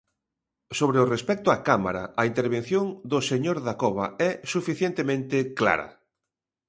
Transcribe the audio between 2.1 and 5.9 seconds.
a intervención do señor Dacova é suficientemente clara.